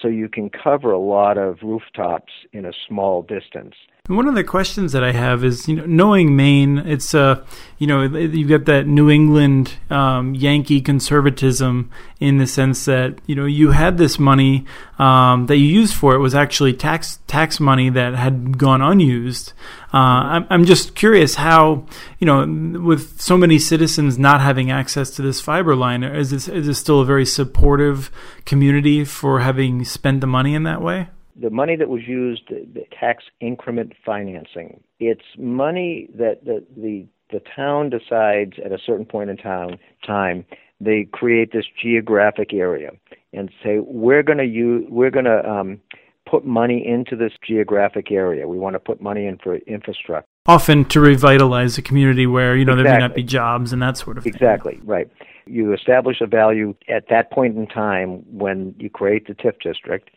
So 0.00 0.08
you 0.08 0.28
can 0.28 0.50
cover 0.50 0.92
a 0.92 0.98
lot 0.98 1.38
of 1.38 1.58
rooftops 1.62 2.32
in 2.52 2.66
a 2.66 2.72
small 2.86 3.22
distance. 3.22 3.74
One 4.08 4.28
of 4.28 4.36
the 4.36 4.44
questions 4.44 4.92
that 4.92 5.02
I 5.02 5.10
have 5.10 5.42
is, 5.42 5.66
you 5.66 5.74
know, 5.74 5.84
knowing 5.84 6.36
Maine, 6.36 6.78
it's 6.78 7.12
uh, 7.12 7.44
you 7.78 7.88
know, 7.88 8.02
you've 8.02 8.48
got 8.48 8.64
that 8.66 8.86
New 8.86 9.10
England 9.10 9.74
um, 9.90 10.32
Yankee 10.32 10.80
conservatism 10.80 11.90
in 12.20 12.38
the 12.38 12.46
sense 12.46 12.84
that 12.84 13.18
you 13.26 13.34
know 13.34 13.46
you 13.46 13.72
had 13.72 13.98
this 13.98 14.16
money 14.16 14.64
um, 15.00 15.46
that 15.46 15.56
you 15.56 15.66
used 15.66 15.94
for 15.94 16.14
it 16.14 16.18
was 16.18 16.36
actually 16.36 16.72
tax 16.72 17.18
tax 17.26 17.58
money 17.58 17.90
that 17.90 18.14
had 18.14 18.58
gone 18.58 18.80
unused. 18.80 19.52
Uh, 19.92 19.96
I'm, 19.96 20.46
I'm 20.50 20.64
just 20.66 20.94
curious 20.94 21.34
how, 21.34 21.86
you 22.20 22.26
know, 22.26 22.80
with 22.80 23.20
so 23.20 23.36
many 23.36 23.58
citizens 23.58 24.18
not 24.18 24.40
having 24.40 24.70
access 24.70 25.10
to 25.10 25.22
this 25.22 25.40
fiber 25.40 25.74
line, 25.74 26.04
is 26.04 26.30
this 26.30 26.46
is 26.46 26.66
this 26.66 26.78
still 26.78 27.00
a 27.00 27.04
very 27.04 27.26
supportive 27.26 28.12
community 28.44 29.04
for 29.04 29.40
having 29.40 29.84
spent 29.84 30.20
the 30.20 30.28
money 30.28 30.54
in 30.54 30.62
that 30.62 30.80
way? 30.80 31.08
The 31.40 31.50
money 31.50 31.76
that 31.76 31.88
was 31.88 32.02
used, 32.06 32.48
the 32.48 32.84
tax 32.98 33.24
increment 33.40 33.92
financing. 34.04 34.82
It's 35.00 35.24
money 35.38 36.08
that 36.14 36.44
the 36.44 36.64
the, 36.76 37.06
the 37.30 37.40
town 37.54 37.90
decides 37.90 38.54
at 38.64 38.72
a 38.72 38.78
certain 38.78 39.06
point 39.06 39.30
in 39.30 39.36
time 39.36 39.78
time 40.06 40.44
they 40.80 41.04
create 41.10 41.52
this 41.52 41.64
geographic 41.80 42.52
area 42.52 42.90
and 43.32 43.50
say 43.62 43.78
we're 43.78 44.22
going 44.22 44.38
to 44.38 44.44
use 44.44 44.84
we're 44.88 45.10
going 45.10 45.24
to 45.24 45.48
um, 45.48 45.80
put 46.28 46.44
money 46.44 46.84
into 46.86 47.16
this 47.16 47.32
geographic 47.46 48.10
area. 48.10 48.46
We 48.48 48.58
want 48.58 48.74
to 48.74 48.80
put 48.80 49.00
money 49.00 49.26
in 49.26 49.38
for 49.38 49.56
infrastructure. 49.56 50.26
Often 50.46 50.86
to 50.86 51.00
revitalize 51.00 51.78
a 51.78 51.82
community 51.82 52.26
where 52.26 52.56
you 52.56 52.64
know 52.64 52.72
exactly. 52.72 52.90
there 52.90 53.00
may 53.00 53.06
not 53.06 53.14
be 53.14 53.22
jobs 53.22 53.72
and 53.72 53.82
that 53.82 53.96
sort 53.96 54.18
of 54.18 54.24
thing. 54.24 54.34
Exactly 54.34 54.80
right. 54.84 55.10
You 55.46 55.72
establish 55.72 56.20
a 56.20 56.26
value 56.26 56.74
at 56.88 57.08
that 57.08 57.30
point 57.30 57.56
in 57.56 57.66
time 57.66 58.24
when 58.26 58.74
you 58.78 58.90
create 58.90 59.28
the 59.28 59.34
TIF 59.34 59.60
district, 59.60 60.10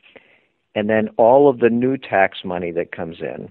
and 0.75 0.89
then 0.89 1.09
all 1.17 1.49
of 1.49 1.59
the 1.59 1.69
new 1.69 1.97
tax 1.97 2.39
money 2.43 2.71
that 2.71 2.91
comes 2.91 3.17
in, 3.19 3.49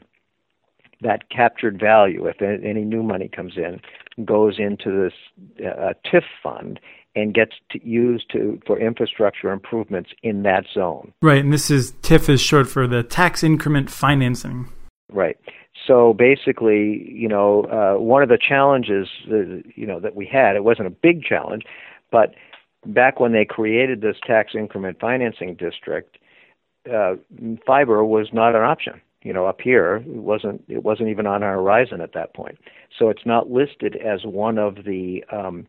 that 1.00 1.30
captured 1.30 1.78
value, 1.78 2.26
if 2.26 2.42
any 2.42 2.84
new 2.84 3.02
money 3.02 3.28
comes 3.28 3.56
in, 3.56 3.80
goes 4.24 4.58
into 4.58 4.90
this 4.90 5.64
uh, 5.64 5.92
TIF 6.04 6.24
fund 6.42 6.80
and 7.14 7.34
gets 7.34 7.52
to 7.70 7.84
used 7.86 8.30
to 8.32 8.60
for 8.66 8.78
infrastructure 8.78 9.50
improvements 9.50 10.10
in 10.22 10.42
that 10.42 10.64
zone. 10.72 11.12
Right, 11.22 11.42
and 11.42 11.52
this 11.52 11.70
is 11.70 11.92
TIF 12.02 12.28
is 12.28 12.40
short 12.40 12.68
for 12.68 12.86
the 12.86 13.02
tax 13.02 13.42
increment 13.42 13.90
financing. 13.90 14.68
Right. 15.10 15.36
So 15.86 16.12
basically, 16.12 17.08
you 17.10 17.28
know, 17.28 17.64
uh, 17.64 18.00
one 18.00 18.22
of 18.22 18.28
the 18.28 18.38
challenges, 18.38 19.08
uh, 19.30 19.62
you 19.74 19.86
know, 19.86 20.00
that 20.00 20.14
we 20.14 20.26
had, 20.26 20.54
it 20.54 20.64
wasn't 20.64 20.88
a 20.88 20.90
big 20.90 21.22
challenge, 21.22 21.62
but 22.10 22.34
back 22.84 23.20
when 23.20 23.32
they 23.32 23.44
created 23.44 24.00
this 24.00 24.16
tax 24.26 24.52
increment 24.54 24.98
financing 25.00 25.54
district, 25.54 26.18
uh, 26.92 27.16
fiber 27.66 28.04
was 28.04 28.28
not 28.32 28.54
an 28.54 28.62
option. 28.62 29.00
You 29.22 29.32
know, 29.32 29.46
up 29.46 29.60
here, 29.60 29.96
it 29.96 30.06
wasn't 30.06 30.62
it 30.68 30.84
wasn't 30.84 31.08
even 31.08 31.26
on 31.26 31.42
our 31.42 31.54
horizon 31.54 32.00
at 32.00 32.12
that 32.14 32.34
point. 32.34 32.58
So 32.96 33.08
it's 33.08 33.26
not 33.26 33.50
listed 33.50 33.96
as 33.96 34.24
one 34.24 34.58
of 34.58 34.84
the 34.84 35.24
um, 35.32 35.66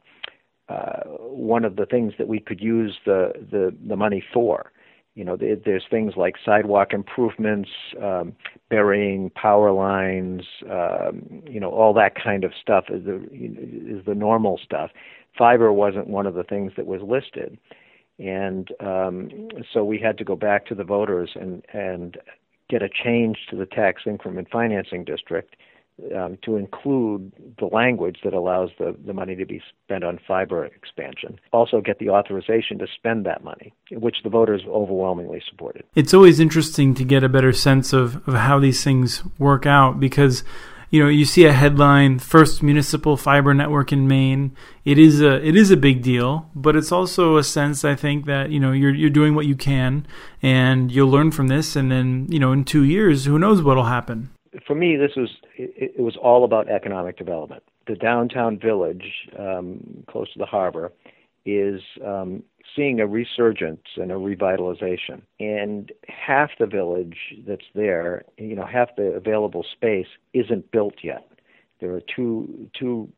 uh, 0.69 1.01
one 1.05 1.65
of 1.65 1.75
the 1.75 1.85
things 1.85 2.13
that 2.19 2.27
we 2.27 2.39
could 2.39 2.61
use 2.61 2.97
the 3.05 3.33
the, 3.51 3.75
the 3.87 3.95
money 3.95 4.23
for. 4.33 4.71
You 5.15 5.25
know, 5.25 5.35
there's 5.35 5.83
things 5.89 6.13
like 6.15 6.35
sidewalk 6.45 6.93
improvements, 6.93 7.69
um, 8.01 8.33
burying 8.69 9.31
power 9.31 9.71
lines, 9.71 10.43
um, 10.71 11.43
you 11.49 11.59
know, 11.59 11.71
all 11.71 11.93
that 11.95 12.13
kind 12.15 12.45
of 12.45 12.53
stuff 12.61 12.85
is 12.89 13.03
the 13.03 13.15
is 13.33 14.05
the 14.05 14.15
normal 14.15 14.59
stuff. 14.63 14.91
Fiber 15.37 15.73
wasn't 15.73 16.07
one 16.07 16.25
of 16.25 16.35
the 16.35 16.43
things 16.43 16.71
that 16.77 16.85
was 16.85 17.01
listed, 17.01 17.57
and 18.19 18.69
um, 18.79 19.49
so 19.73 19.83
we 19.83 19.97
had 19.97 20.17
to 20.17 20.23
go 20.23 20.35
back 20.35 20.65
to 20.67 20.75
the 20.75 20.83
voters 20.83 21.31
and 21.35 21.63
and 21.73 22.17
get 22.69 22.83
a 22.83 22.89
change 22.89 23.37
to 23.49 23.55
the 23.55 23.65
tax 23.65 24.03
increment 24.05 24.47
financing 24.51 25.03
district 25.03 25.55
um, 26.15 26.37
to 26.43 26.55
include 26.55 27.31
the 27.59 27.65
language 27.65 28.19
that 28.23 28.33
allows 28.33 28.69
the, 28.77 28.95
the 29.05 29.13
money 29.13 29.35
to 29.35 29.45
be 29.45 29.61
spent 29.83 30.03
on 30.03 30.19
fiber 30.27 30.65
expansion. 30.65 31.39
Also, 31.51 31.81
get 31.81 31.99
the 31.99 32.09
authorization 32.09 32.77
to 32.79 32.87
spend 32.95 33.25
that 33.25 33.43
money, 33.43 33.73
which 33.91 34.17
the 34.23 34.29
voters 34.29 34.61
overwhelmingly 34.67 35.41
supported. 35.49 35.83
It's 35.95 36.13
always 36.13 36.39
interesting 36.39 36.93
to 36.95 37.03
get 37.03 37.23
a 37.23 37.29
better 37.29 37.51
sense 37.51 37.91
of, 37.91 38.27
of 38.27 38.35
how 38.35 38.59
these 38.59 38.83
things 38.83 39.23
work 39.37 39.65
out 39.65 39.99
because 39.99 40.43
you 40.89 41.03
know 41.03 41.09
you 41.09 41.25
see 41.25 41.45
a 41.45 41.53
headline 41.53 42.19
first 42.19 42.63
municipal 42.63 43.17
fiber 43.17 43.53
network 43.53 43.91
in 43.91 44.07
Maine. 44.07 44.55
It 44.85 44.97
is 44.97 45.21
a 45.21 45.45
it 45.45 45.55
is 45.55 45.71
a 45.71 45.77
big 45.77 46.01
deal 46.01 46.49
but 46.55 46.75
it's 46.75 46.91
also 46.91 47.37
a 47.37 47.43
sense 47.43 47.85
I 47.85 47.95
think 47.95 48.25
that 48.25 48.49
you 48.49 48.59
know 48.59 48.71
you're 48.71 48.93
you're 48.93 49.09
doing 49.09 49.35
what 49.35 49.45
you 49.45 49.55
can 49.55 50.05
and 50.41 50.91
you'll 50.91 51.09
learn 51.09 51.31
from 51.31 51.47
this. 51.47 51.75
And 51.75 51.91
then 51.91 52.27
you 52.29 52.39
know 52.39 52.51
in 52.51 52.63
2 52.63 52.83
years 52.83 53.25
who 53.25 53.37
knows 53.39 53.61
what'll 53.61 53.85
happen. 53.85 54.29
For 54.65 54.75
me, 54.75 54.97
this 54.97 55.11
was 55.15 55.29
it, 55.55 55.93
it 55.97 56.01
was 56.01 56.17
all 56.17 56.43
about 56.43 56.69
economic 56.69 57.17
development. 57.17 57.63
The 57.87 57.95
downtown 57.95 58.59
village, 58.59 59.03
um, 59.37 60.03
close 60.07 60.31
to 60.33 60.39
the 60.39 60.45
harbor, 60.45 60.91
is 61.45 61.81
um, 62.05 62.43
seeing 62.75 62.99
a 62.99 63.07
resurgence 63.07 63.85
and 63.95 64.11
a 64.11 64.15
revitalization. 64.15 65.21
And 65.39 65.91
half 66.07 66.51
the 66.59 66.65
village 66.65 67.17
that's 67.47 67.65
there, 67.73 68.23
you 68.37 68.55
know, 68.55 68.65
half 68.65 68.95
the 68.95 69.11
available 69.13 69.65
space 69.71 70.07
isn't 70.33 70.71
built 70.71 70.95
yet. 71.03 71.25
There 71.79 71.93
are 71.93 72.01
two 72.13 72.69
two 72.77 73.09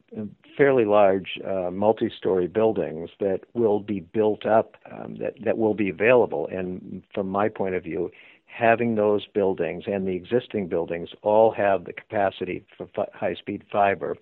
fairly 0.56 0.86
large 0.86 1.40
uh, 1.48 1.72
multi-story 1.72 2.48
buildings 2.48 3.10
that 3.20 3.42
will 3.54 3.80
be 3.80 4.02
built 4.02 4.46
up 4.46 4.76
um, 4.92 5.16
that 5.16 5.34
that 5.44 5.58
will 5.58 5.74
be 5.74 5.90
available. 5.90 6.48
And 6.52 7.02
from 7.14 7.28
my 7.28 7.50
point 7.50 7.74
of 7.74 7.84
view, 7.84 8.12
having 8.46 8.96
those 8.96 9.26
buildings 9.28 9.86
and 9.88 10.08
the 10.08 10.16
existing 10.16 10.68
buildings 10.68 11.10
all 11.24 11.52
have 11.52 11.86
the 11.86 11.94
capacity 11.94 12.64
for 12.78 12.88
fi- 12.96 13.10
high 13.14 13.34
speed 13.34 13.64
fiber 13.72 14.16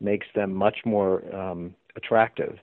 makes 0.00 0.26
them 0.34 0.52
much 0.52 0.78
more 0.84 1.22
um, 1.34 1.74
attractive 1.96 2.58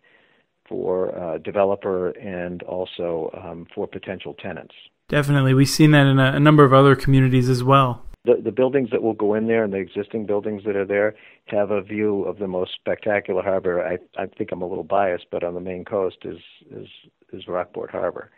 for 0.71 1.09
a 1.09 1.37
developer 1.37 2.09
and 2.11 2.63
also 2.63 3.29
um, 3.43 3.67
for 3.75 3.85
potential 3.85 4.33
tenants. 4.41 4.73
Definitely. 5.09 5.53
We've 5.53 5.69
seen 5.69 5.91
that 5.91 6.07
in 6.07 6.17
a, 6.17 6.37
a 6.37 6.39
number 6.39 6.63
of 6.63 6.73
other 6.73 6.95
communities 6.95 7.49
as 7.49 7.63
well. 7.63 8.05
The, 8.23 8.35
the 8.41 8.51
buildings 8.51 8.89
that 8.91 9.03
will 9.03 9.13
go 9.13 9.33
in 9.33 9.47
there 9.47 9.63
and 9.63 9.73
the 9.73 9.77
existing 9.77 10.25
buildings 10.25 10.63
that 10.65 10.75
are 10.75 10.85
there 10.85 11.15
have 11.47 11.71
a 11.71 11.81
view 11.81 12.23
of 12.23 12.37
the 12.37 12.47
most 12.47 12.71
spectacular 12.75 13.41
harbor. 13.43 13.83
I, 13.83 13.97
I 14.21 14.27
think 14.27 14.51
I'm 14.51 14.61
a 14.61 14.67
little 14.67 14.83
biased, 14.83 15.25
but 15.31 15.43
on 15.43 15.53
the 15.53 15.59
Maine 15.59 15.85
coast 15.85 16.17
is 16.23 16.37
is, 16.71 16.87
is 17.33 17.47
Rockport 17.47 17.91
Harbor. 17.91 18.31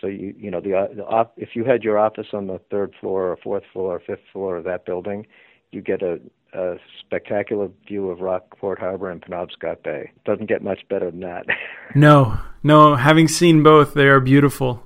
So 0.00 0.08
you 0.08 0.34
you 0.36 0.50
know 0.50 0.60
the, 0.60 0.74
uh, 0.74 0.94
the 0.94 1.06
op, 1.06 1.32
if 1.36 1.50
you 1.54 1.64
had 1.64 1.82
your 1.82 1.98
office 1.98 2.28
on 2.32 2.48
the 2.48 2.60
third 2.70 2.92
floor 3.00 3.30
or 3.30 3.36
fourth 3.36 3.64
floor 3.72 3.96
or 3.96 4.00
fifth 4.00 4.26
floor 4.32 4.56
of 4.56 4.64
that 4.64 4.84
building, 4.84 5.26
you 5.70 5.80
get 5.80 6.02
a, 6.02 6.20
a 6.52 6.76
spectacular 6.98 7.68
view 7.86 8.10
of 8.10 8.20
Rockport 8.20 8.78
Harbor 8.78 9.10
and 9.10 9.22
Penobscot 9.22 9.82
Bay. 9.82 10.10
Doesn't 10.24 10.46
get 10.46 10.62
much 10.62 10.80
better 10.88 11.10
than 11.10 11.20
that. 11.20 11.46
no, 11.94 12.38
no. 12.62 12.96
Having 12.96 13.28
seen 13.28 13.62
both, 13.62 13.94
they 13.94 14.06
are 14.06 14.20
beautiful. 14.20 14.82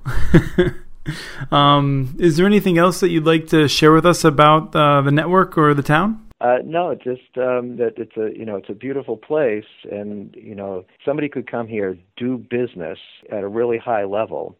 um, 1.51 2.15
is 2.19 2.37
there 2.37 2.45
anything 2.45 2.77
else 2.77 2.99
that 2.99 3.09
you'd 3.09 3.25
like 3.25 3.47
to 3.47 3.67
share 3.67 3.91
with 3.91 4.05
us 4.05 4.23
about 4.23 4.75
uh, 4.75 5.01
the 5.01 5.11
network 5.11 5.57
or 5.57 5.73
the 5.73 5.83
town? 5.83 6.21
Uh, 6.41 6.57
no, 6.65 6.93
just 6.93 7.37
um, 7.37 7.77
that 7.77 7.93
it's 7.97 8.17
a 8.17 8.37
you 8.37 8.45
know 8.45 8.57
it's 8.57 8.69
a 8.69 8.73
beautiful 8.73 9.15
place, 9.15 9.63
and 9.89 10.35
you 10.35 10.53
know 10.53 10.85
somebody 11.05 11.29
could 11.29 11.49
come 11.49 11.67
here, 11.67 11.97
do 12.17 12.37
business 12.37 12.99
at 13.31 13.41
a 13.41 13.47
really 13.47 13.77
high 13.77 14.03
level, 14.03 14.57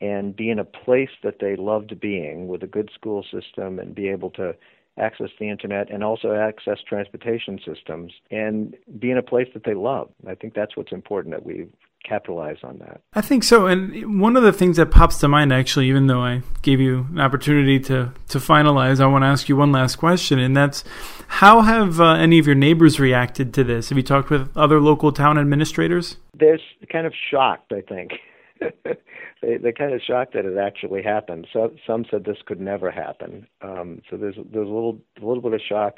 and 0.00 0.36
be 0.36 0.50
in 0.50 0.58
a 0.58 0.64
place 0.64 1.10
that 1.22 1.38
they 1.40 1.56
loved 1.56 1.98
being 2.00 2.48
with 2.48 2.62
a 2.62 2.66
good 2.66 2.90
school 2.94 3.24
system 3.24 3.78
and 3.78 3.94
be 3.94 4.08
able 4.08 4.30
to 4.30 4.54
access 4.98 5.28
the 5.38 5.48
internet 5.48 5.90
and 5.90 6.02
also 6.02 6.34
access 6.34 6.78
transportation 6.88 7.58
systems 7.64 8.12
and 8.30 8.74
be 8.98 9.10
in 9.10 9.18
a 9.18 9.22
place 9.22 9.48
that 9.54 9.64
they 9.64 9.74
love. 9.74 10.08
I 10.26 10.34
think 10.34 10.54
that's 10.54 10.76
what's 10.76 10.92
important 10.92 11.34
that 11.34 11.44
we 11.44 11.66
capitalize 12.06 12.58
on 12.62 12.78
that. 12.78 13.00
I 13.14 13.20
think 13.20 13.42
so. 13.42 13.66
And 13.66 14.20
one 14.20 14.36
of 14.36 14.42
the 14.42 14.52
things 14.52 14.76
that 14.76 14.90
pops 14.90 15.18
to 15.18 15.28
mind, 15.28 15.52
actually, 15.52 15.88
even 15.88 16.06
though 16.06 16.20
I 16.20 16.42
gave 16.62 16.80
you 16.80 17.06
an 17.10 17.20
opportunity 17.20 17.80
to, 17.80 18.12
to 18.28 18.38
finalize, 18.38 19.00
I 19.00 19.06
want 19.06 19.22
to 19.22 19.26
ask 19.26 19.48
you 19.48 19.56
one 19.56 19.72
last 19.72 19.96
question, 19.96 20.38
and 20.38 20.56
that's 20.56 20.84
how 21.28 21.62
have 21.62 22.00
uh, 22.00 22.14
any 22.14 22.38
of 22.38 22.46
your 22.46 22.54
neighbors 22.54 23.00
reacted 23.00 23.52
to 23.54 23.64
this? 23.64 23.88
Have 23.88 23.98
you 23.98 24.04
talked 24.04 24.30
with 24.30 24.56
other 24.56 24.80
local 24.80 25.12
town 25.12 25.38
administrators? 25.38 26.16
They're 26.38 26.58
kind 26.90 27.06
of 27.06 27.12
shocked, 27.30 27.72
I 27.72 27.80
think. 27.80 28.12
they 29.42 29.56
they're 29.56 29.72
kind 29.72 29.92
of 29.92 30.00
shocked 30.02 30.34
that 30.34 30.44
it 30.44 30.58
actually 30.58 31.02
happened. 31.02 31.46
So 31.52 31.72
some 31.86 32.04
said 32.10 32.24
this 32.24 32.38
could 32.46 32.60
never 32.60 32.90
happen. 32.90 33.46
Um, 33.62 34.02
so 34.10 34.16
there's 34.16 34.36
there's 34.36 34.68
a 34.68 34.72
little 34.72 34.98
a 35.20 35.26
little 35.26 35.42
bit 35.42 35.52
of 35.52 35.60
shock. 35.66 35.96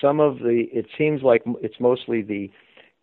Some 0.00 0.20
of 0.20 0.38
the 0.38 0.66
it 0.72 0.86
seems 0.96 1.22
like 1.22 1.42
it's 1.60 1.80
mostly 1.80 2.22
the 2.22 2.50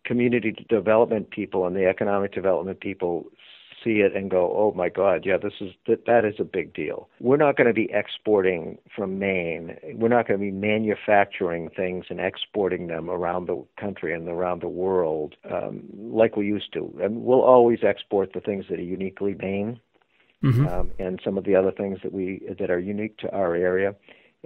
community 0.04 0.54
development 0.68 1.30
people 1.30 1.66
and 1.66 1.74
the 1.74 1.86
economic 1.86 2.32
development 2.32 2.80
people 2.80 3.26
see 3.86 4.00
it 4.00 4.16
and 4.16 4.30
go, 4.30 4.52
"Oh 4.56 4.72
my 4.74 4.88
God, 4.88 5.24
yeah, 5.24 5.36
this 5.36 5.54
is 5.60 5.72
that 5.86 6.06
that 6.06 6.24
is 6.24 6.34
a 6.40 6.44
big 6.44 6.74
deal." 6.74 7.08
We're 7.20 7.36
not 7.36 7.56
going 7.56 7.68
to 7.68 7.72
be 7.72 7.88
exporting 7.92 8.78
from 8.94 9.18
Maine. 9.18 9.76
We're 9.94 10.08
not 10.08 10.26
going 10.26 10.40
to 10.40 10.44
be 10.44 10.50
manufacturing 10.50 11.70
things 11.70 12.06
and 12.10 12.20
exporting 12.20 12.88
them 12.88 13.08
around 13.08 13.46
the 13.46 13.64
country 13.78 14.12
and 14.12 14.28
around 14.28 14.62
the 14.62 14.68
world 14.68 15.36
um, 15.50 15.84
like 15.92 16.36
we 16.36 16.46
used 16.46 16.72
to. 16.72 16.92
And 17.00 17.22
we'll 17.22 17.42
always 17.42 17.80
export 17.82 18.32
the 18.32 18.40
things 18.40 18.64
that 18.68 18.78
are 18.78 18.82
uniquely 18.82 19.34
Maine, 19.34 19.78
mm-hmm. 20.42 20.66
um, 20.66 20.90
and 20.98 21.20
some 21.24 21.38
of 21.38 21.44
the 21.44 21.54
other 21.54 21.72
things 21.72 21.98
that 22.02 22.12
we 22.12 22.42
that 22.58 22.70
are 22.70 22.80
unique 22.80 23.16
to 23.18 23.32
our 23.32 23.54
area. 23.54 23.94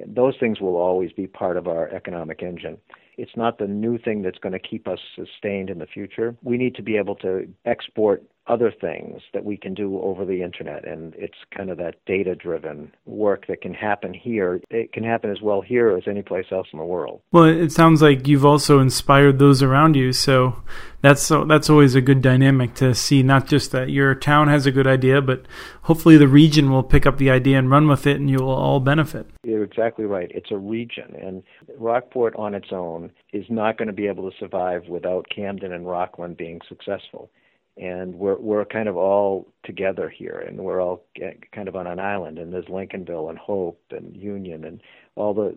Those 0.07 0.35
things 0.39 0.61
will 0.61 0.77
always 0.77 1.13
be 1.13 1.27
part 1.27 1.57
of 1.57 1.67
our 1.67 1.89
economic 1.89 2.43
engine 2.43 2.79
it's 3.21 3.37
not 3.37 3.59
the 3.59 3.67
new 3.67 3.99
thing 3.99 4.23
that's 4.23 4.39
going 4.39 4.55
to 4.55 4.59
keep 4.59 4.89
us 4.89 4.99
sustained 5.15 5.69
in 5.69 5.79
the 5.79 5.87
future. 5.87 6.35
We 6.43 6.57
need 6.57 6.75
to 6.77 6.83
be 6.83 6.97
able 6.97 7.17
to 7.17 7.47
export 7.67 8.23
other 8.47 8.73
things 8.81 9.23
that 9.33 9.45
we 9.45 9.57
can 9.57 9.75
do 9.75 10.01
over 10.01 10.25
the 10.25 10.43
internet 10.43 10.87
and 10.87 11.15
it's 11.15 11.37
kind 11.57 11.71
of 11.71 11.79
that 11.79 11.95
data 12.05 12.35
driven 12.35 12.91
work 13.07 13.47
that 13.47 13.61
can 13.61 13.73
happen 13.73 14.13
here. 14.13 14.61
It 14.71 14.93
can 14.93 15.05
happen 15.05 15.31
as 15.31 15.41
well 15.41 15.61
here 15.61 15.97
as 15.97 16.05
any 16.09 16.23
place 16.23 16.47
else 16.51 16.67
in 16.73 16.79
the 16.79 16.85
world. 16.85 17.21
Well 17.31 17.45
it 17.45 17.71
sounds 17.71 18.03
like 18.03 18.27
you've 18.27 18.45
also 18.45 18.81
inspired 18.81 19.39
those 19.39 19.63
around 19.63 19.95
you 19.95 20.13
so 20.13 20.63
that's 21.01 21.29
that's 21.29 21.71
always 21.71 21.95
a 21.95 22.01
good 22.01 22.23
dynamic 22.23 22.75
to 22.75 22.93
see 22.95 23.23
not 23.23 23.47
just 23.47 23.71
that 23.71 23.91
your 23.91 24.15
town 24.17 24.49
has 24.49 24.67
a 24.67 24.73
good 24.73 24.87
idea 24.87 25.21
but 25.21 25.47
hopefully 25.83 26.17
the 26.17 26.29
region 26.29 26.73
will 26.73 26.83
pick 26.83 27.07
up 27.07 27.19
the 27.19 27.31
idea 27.31 27.57
and 27.57 27.71
run 27.71 27.87
with 27.87 28.07
it 28.07 28.17
and 28.17 28.29
you 28.29 28.39
will 28.39 28.51
all 28.51 28.81
benefit. 28.81 29.31
You're 29.45 29.65
exactly 29.65 30.07
right. 30.07 30.31
It's 30.35 30.51
a 30.51 30.59
region 30.59 31.15
and 31.23 31.43
rockport 31.79 32.35
on 32.35 32.55
its 32.55 32.73
own 32.73 33.10
is 33.33 33.45
not 33.49 33.79
going 33.79 33.89
to 33.89 33.95
be 33.95 34.07
able 34.07 34.31
to 34.31 34.37
survive 34.39 34.87
without 34.89 35.27
camden 35.35 35.73
and 35.73 35.87
rockland 35.87 36.37
being 36.37 36.61
successful 36.69 37.31
and 37.77 38.15
we're 38.15 38.39
we're 38.39 38.65
kind 38.65 38.89
of 38.89 38.97
all 38.97 39.49
together 39.65 40.09
here, 40.11 40.45
and 40.47 40.59
we're 40.59 40.83
all 40.83 41.05
kind 41.53 41.69
of 41.69 41.77
on 41.77 41.87
an 41.87 41.99
island. 41.99 42.39
And 42.39 42.53
there's 42.53 42.67
Lincolnville 42.67 43.31
and 43.31 43.39
Hope 43.39 43.81
and 43.91 44.15
Union 44.17 44.65
and 44.65 44.83
all 45.17 45.33
the 45.33 45.57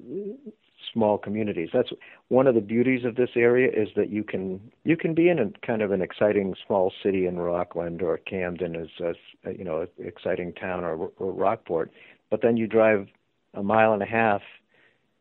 small 0.93 1.17
communities. 1.17 1.69
That's 1.73 1.89
one 2.29 2.47
of 2.47 2.55
the 2.55 2.61
beauties 2.61 3.03
of 3.03 3.15
this 3.15 3.31
area 3.35 3.69
is 3.69 3.89
that 3.95 4.09
you 4.09 4.23
can 4.23 4.71
you 4.85 4.95
can 4.95 5.13
be 5.13 5.27
in 5.27 5.39
a 5.39 5.51
kind 5.65 5.81
of 5.81 5.91
an 5.91 6.01
exciting 6.01 6.55
small 6.65 6.93
city 7.03 7.25
in 7.25 7.37
Rockland 7.37 8.01
or 8.01 8.17
Camden 8.17 8.75
is 8.75 8.89
a 9.01 9.51
you 9.51 9.65
know 9.65 9.81
an 9.81 9.87
exciting 9.99 10.53
town 10.53 10.85
or, 10.85 11.11
or 11.17 11.31
Rockport, 11.31 11.91
but 12.29 12.41
then 12.41 12.57
you 12.57 12.67
drive 12.67 13.07
a 13.53 13.63
mile 13.63 13.93
and 13.93 14.01
a 14.01 14.07
half 14.07 14.41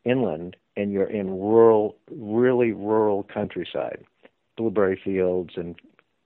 inland 0.05 0.57
and 0.77 0.93
you're 0.93 1.11
in 1.11 1.31
rural, 1.31 1.97
really 2.11 2.73
rural 2.73 3.27
countryside, 3.33 4.05
blueberry 4.57 5.01
fields 5.03 5.51
and 5.57 5.77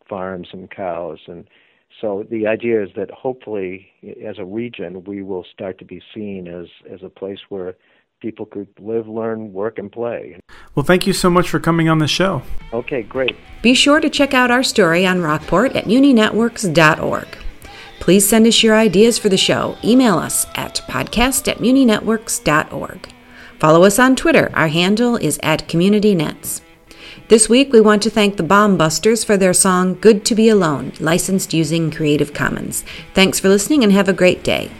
farms 0.09 0.49
and 0.53 0.71
cows. 0.71 1.19
And 1.27 1.49
so 2.01 2.27
the 2.31 2.47
idea 2.47 2.83
is 2.83 2.91
that 2.97 3.11
hopefully 3.11 3.89
as 4.25 4.39
a 4.39 4.45
region 4.45 5.05
we 5.05 5.23
will 5.23 5.45
start 5.53 5.79
to 5.79 5.85
be 5.85 6.03
seen 6.15 6.47
as 6.47 6.67
as 6.93 7.03
a 7.03 7.09
place 7.09 7.41
where 7.49 7.75
people 8.21 8.47
could 8.47 8.69
live 8.79 9.09
learn 9.09 9.53
work 9.53 9.79
and 9.79 9.91
play. 9.91 10.39
Well 10.75 10.85
thank 10.85 11.07
you 11.07 11.13
so 11.13 11.31
much 11.31 11.49
for 11.49 11.59
coming 11.59 11.89
on 11.89 11.99
the 11.99 12.09
show. 12.09 12.43
Okay 12.73 13.03
great. 13.03 13.37
Be 13.63 13.75
sure 13.75 14.01
to 14.01 14.11
check 14.11 14.35
out 14.35 14.51
our 14.51 14.63
story 14.63 15.07
on 15.07 15.23
rockport 15.23 15.75
at 15.75 15.85
muninetworks.org 15.85 17.29
please 18.07 18.29
send 18.29 18.47
us 18.47 18.63
your 18.63 18.77
ideas 18.77 19.19
for 19.19 19.29
the 19.29 19.37
show. 19.37 19.77
Email 19.83 20.17
us 20.17 20.47
at 20.55 20.77
podcast 20.87 21.49
at 21.49 21.59
muninetworks.org 21.59 23.16
follow 23.59 23.85
us 23.85 23.99
on 23.99 24.17
twitter 24.17 24.51
our 24.55 24.69
handle 24.69 25.17
is 25.17 25.39
at 25.43 25.69
communitynets 25.69 26.61
this 27.29 27.49
week, 27.49 27.73
we 27.73 27.81
want 27.81 28.05
to 28.05 28.11
thank 28.11 28.37
the 28.37 28.45
Bomb 28.45 28.77
Busters 28.77 29.25
for 29.25 29.37
their 29.37 29.53
song 29.53 29.99
Good 30.01 30.25
to 30.27 30.37
Be 30.37 30.49
Alone, 30.49 30.93
licensed 31.01 31.53
using 31.53 31.91
Creative 31.91 32.33
Commons. 32.33 32.85
Thanks 33.15 33.41
for 33.41 33.49
listening 33.49 33.83
and 33.83 33.93
have 33.93 34.09
a 34.09 34.13
great 34.13 34.45
day. 34.45 34.71